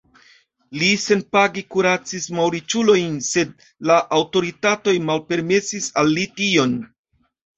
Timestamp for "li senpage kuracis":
0.83-2.23